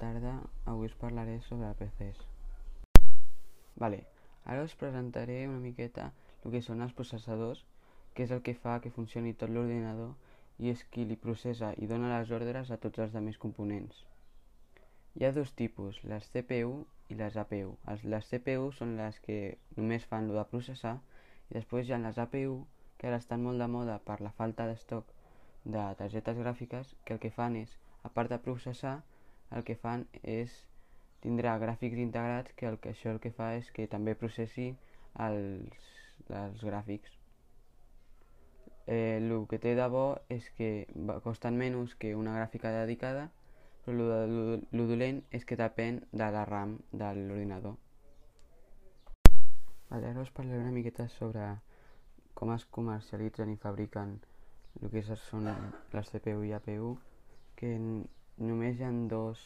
[0.00, 0.34] Tarda,
[0.64, 2.18] avui us parlaré sobre PCs.
[3.76, 4.04] Vale,
[4.44, 6.10] ara us presentaré una miqueta
[6.44, 7.62] el que són els processadors,
[8.14, 10.12] que és el que fa que funcioni tot l'ordinador
[10.62, 14.02] i és qui li processa i dona les ordres a tots els altres components.
[15.16, 16.76] Hi ha dos tipus, les CPU
[17.12, 17.72] i les APU.
[18.12, 19.38] Les CPU són les que
[19.76, 20.94] només fan lo de processar
[21.50, 22.60] i després hi ha les APU
[22.98, 25.10] que ara estan molt de moda per la falta d'estoc
[25.64, 29.00] de targetes gràfiques que el que fan és, a part de processar,
[29.56, 30.52] el que fan és
[31.22, 34.72] tindrà gràfics integrats que, el que això el que fa és que també processi
[35.26, 35.90] els,
[36.28, 37.18] els gràfics.
[38.86, 40.70] Eh, el que té de bo és que
[41.22, 43.28] costen menys que una gràfica dedicada,
[43.84, 47.78] però el dolent és que depèn de la RAM de l'ordinador.
[49.92, 51.46] Vale, ara us parlaré una miqueta sobre
[52.34, 54.16] com es comercialitzen i fabriquen
[54.80, 55.50] el que són
[55.92, 56.94] les CPU i APU,
[57.58, 57.74] que
[58.38, 59.40] només hi ha dos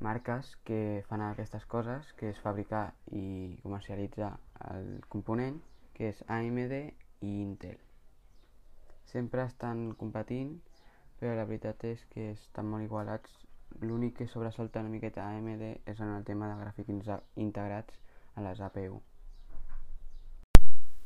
[0.00, 4.32] marques que fan aquestes coses, que és fabricar i comercialitzar
[4.72, 5.60] el component,
[5.94, 7.76] que és AMD i Intel.
[9.10, 10.56] Sempre estan competint,
[11.20, 13.36] però la veritat és que estan molt igualats.
[13.84, 18.00] L'únic que sobresalta una miqueta AMD és en el tema de gràfics integrats
[18.34, 19.02] a les APU.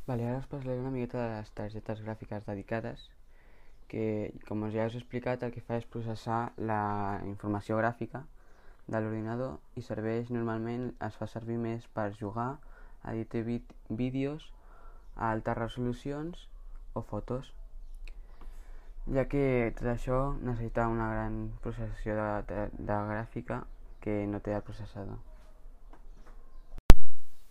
[0.07, 3.09] Vale, ara us parlaré una miqueta de les targetes gràfiques dedicades,
[3.91, 6.39] que com ja us he explicat el que fa és processar
[6.71, 8.23] la informació gràfica
[8.87, 12.57] de l'ordinador i serveix normalment, es fa servir més per jugar,
[13.11, 13.43] editar
[13.89, 14.49] vídeos
[15.15, 16.49] a altes resolucions
[16.93, 17.53] o fotos
[19.13, 23.61] ja que tot això necessita una gran processació de, de, de gràfica
[24.01, 25.19] que no té el processador.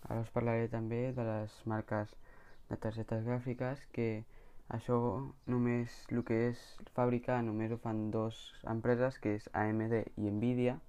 [0.05, 2.11] Ara us parlaré també de les marques
[2.69, 4.09] de targetes gràfiques que
[4.73, 4.97] això
[5.45, 6.61] només el que és
[6.97, 8.37] fabricar només ho fan dos
[8.71, 10.79] empreses que és AMD i Nvidia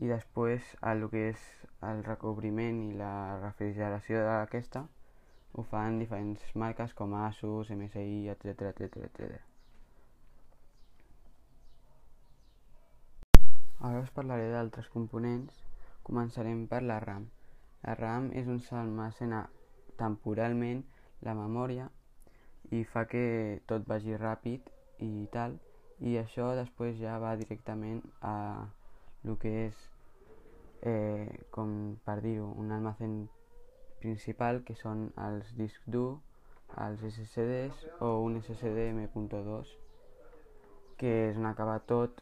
[0.00, 1.46] i després el que és
[1.90, 4.84] el recobriment i la refrigeració d'aquesta
[5.52, 9.40] ho fan diferents marques com Asus, MSI, etc etc etc.
[13.82, 15.58] Ara us parlaré d'altres components.
[16.06, 17.26] Començarem per la RAM.
[17.82, 19.42] La RAM és on s'almacena
[19.98, 20.84] temporalment
[21.26, 21.90] la memòria
[22.72, 23.24] i fa que
[23.68, 24.68] tot vagi ràpid
[25.04, 25.58] i tal
[26.00, 28.36] i això després ja va directament a
[29.24, 29.82] el que és
[30.82, 31.74] eh, com
[32.06, 33.16] per dir-ho un almacén
[34.02, 36.18] principal que són els discs dur,
[36.86, 39.76] els SSDs o un SSD M.2
[40.98, 42.18] que és on acaba tot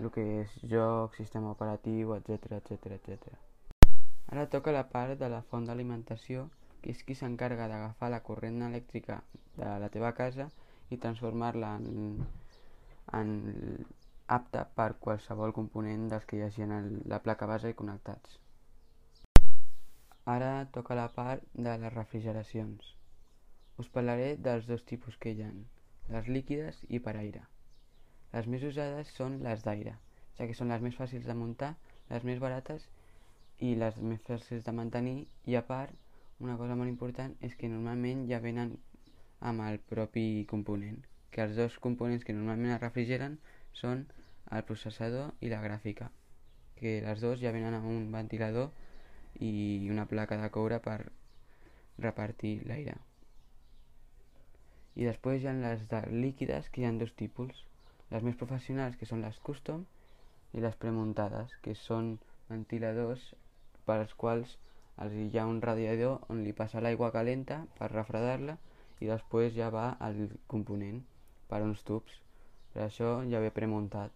[0.00, 3.38] el que és joc, sistema operatiu, etc etc etc.
[4.32, 6.48] Ara toca la part de la font d'alimentació
[6.82, 9.20] que és qui s'encarga d'agafar la corrent elèctrica
[9.56, 10.48] de la teva casa
[10.90, 12.24] i transformar-la en,
[13.18, 13.34] en
[14.36, 18.38] apta per qualsevol component dels que hi hagi en el, la placa base connectats.
[20.34, 22.92] Ara toca la part de les refrigeracions.
[23.82, 25.50] Us parlaré dels dos tipus que hi ha,
[26.14, 27.42] les líquides i per aire.
[28.32, 29.96] Les més usades són les d'aire,
[30.38, 31.74] ja que són les més fàcils de muntar,
[32.10, 32.86] les més barates
[33.58, 35.18] i les més fàcils de mantenir
[35.50, 36.01] i a part
[36.42, 38.74] una cosa molt important és que normalment ja venen
[39.50, 40.98] amb el propi component,
[41.30, 43.38] que els dos components que normalment es refrigeren
[43.80, 44.04] són
[44.50, 46.10] el processador i la gràfica,
[46.78, 48.72] que les dos ja venen amb un ventilador
[49.40, 50.98] i una placa de coure per
[52.02, 52.98] repartir l'aire.
[54.98, 57.62] I després hi ha les de líquides, que hi ha dos tipus.
[58.10, 59.86] Les més professionals, que són les custom,
[60.52, 62.18] i les premuntades, que són
[62.50, 63.30] ventiladors
[63.86, 64.58] per als quals
[65.00, 68.56] hi ha un radiador on li passa l'aigua calenta per refredar-la
[69.00, 71.00] i després ja va al component
[71.48, 72.20] per uns tubs.
[72.72, 74.12] Per això ja ve premuntat.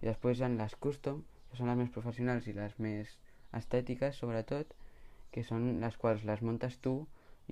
[0.00, 3.16] I després hi ha les custom que són les més professionals i les més
[3.58, 4.72] estètiques sobretot
[5.32, 6.94] que són les quals les muntes tu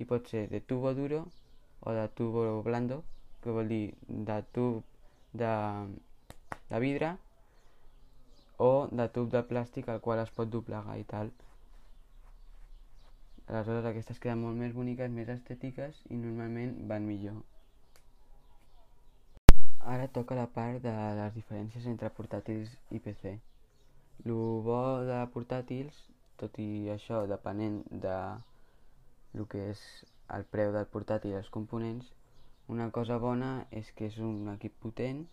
[0.01, 1.25] i pot ser de tubo duro
[1.81, 3.03] o de tubo blando
[3.43, 4.81] que vol dir de tub
[5.33, 5.51] de,
[6.71, 7.13] de vidre
[8.57, 11.31] o de tub de plàstic al qual es pot doblegar i tal
[13.51, 17.39] Aleshores aquestes queden molt més boniques, més estètiques i normalment van millor.
[19.93, 23.33] Ara toca la part de les diferències entre portàtils i PC.
[24.23, 24.31] El
[24.67, 24.77] bo
[25.09, 25.97] de portàtils,
[26.39, 28.15] tot i això depenent de
[29.35, 29.83] el que és
[30.37, 32.07] el preu del portàtil i els components,
[32.77, 33.51] una cosa bona
[33.81, 35.25] és que és un equip potent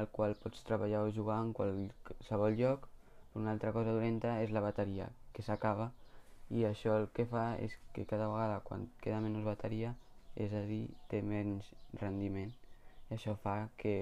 [0.00, 2.88] al qual pots treballar o jugar en qualsevol lloc,
[3.34, 5.92] una altra cosa dolenta és la bateria, que s'acaba
[6.50, 9.94] i això el que fa és que cada vegada quan queda menys bateria
[10.36, 11.72] és a dir, té menys
[12.02, 12.52] rendiment
[13.08, 13.96] i això fa que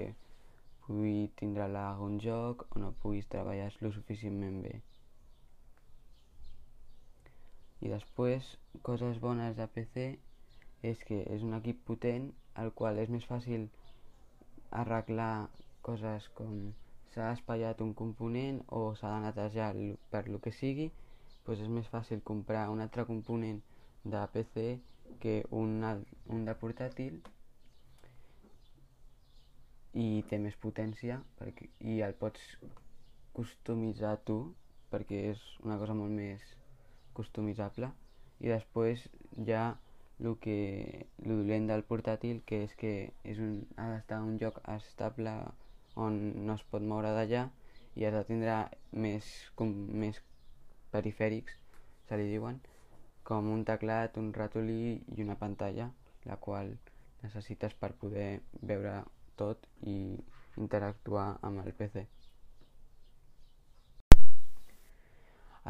[0.85, 4.75] pugui tindre lag un joc o no puguis treballar lo suficientment bé.
[7.85, 8.51] I després,
[8.85, 10.05] coses bones de PC
[10.91, 12.29] és que és un equip potent
[12.61, 13.67] al qual és més fàcil
[14.81, 15.47] arreglar
[15.87, 16.53] coses com
[17.13, 19.71] s'ha espaiat un component o s'ha de netejar
[20.13, 20.91] per lo que sigui,
[21.45, 23.61] doncs és més fàcil comprar un altre component
[24.03, 24.65] de PC
[25.21, 25.77] que un,
[26.33, 27.19] un de portàtil
[29.95, 32.41] i té més potència perquè, i el pots
[33.37, 34.39] customitzar tu
[34.91, 36.43] perquè és una cosa molt més
[37.15, 37.91] customitzable.
[38.43, 39.05] I després
[39.47, 39.75] ja
[40.19, 40.57] el que
[41.23, 42.93] el dolent del portàtil que és que
[43.23, 45.33] és un, ha d'estar en un lloc estable
[45.95, 47.47] on no es pot moure d'allà
[47.95, 48.55] i has de tindre
[48.91, 49.27] més,
[49.59, 49.71] com,
[50.03, 50.19] més
[50.95, 51.59] perifèrics,
[52.09, 52.59] se li diuen,
[53.27, 55.89] com un teclat, un ratolí i una pantalla,
[56.29, 56.75] la qual
[57.23, 58.29] necessites per poder
[58.73, 58.99] veure
[59.39, 59.97] tot i
[60.61, 62.05] interactuar amb el PC.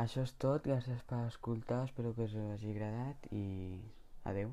[0.03, 3.45] Això és tot, gràcies per escoltar, espero que us hagi agradat i
[4.31, 4.51] adeu.